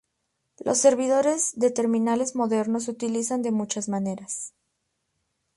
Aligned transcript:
Los 0.65 0.79
servidores 0.79 1.51
de 1.59 1.69
terminales 1.69 2.35
modernos 2.35 2.85
se 2.85 2.89
utilizan 2.91 3.43
de 3.43 3.51
muchas 3.51 3.87
maneras. 3.87 4.51